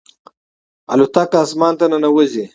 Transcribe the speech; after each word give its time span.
الوتکه 0.93 1.37
اسمان 1.45 1.73
ته 1.79 1.85
ننوځي. 1.91 2.45